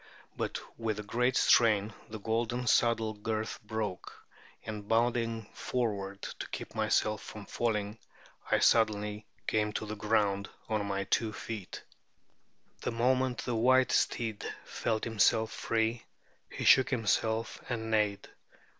[0.35, 4.11] But with the great strain the golden saddle girth broke,
[4.65, 7.99] and bounding forward to keep myself from falling,
[8.49, 11.83] I suddenly came to the ground on my two feet.
[12.81, 16.03] The moment the white steed felt himself free,
[16.49, 18.27] he shook himself and neighed.